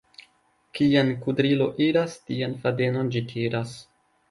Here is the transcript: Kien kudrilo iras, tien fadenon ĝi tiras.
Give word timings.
Kien 0.79 1.11
kudrilo 1.25 1.67
iras, 1.89 2.17
tien 2.31 2.59
fadenon 2.65 3.15
ĝi 3.17 3.25
tiras. 3.35 3.79